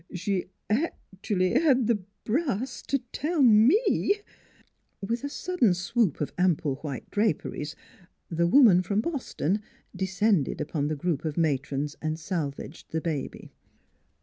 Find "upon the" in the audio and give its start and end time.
10.59-10.95